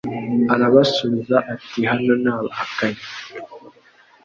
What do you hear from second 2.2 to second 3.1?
ni abahakanyi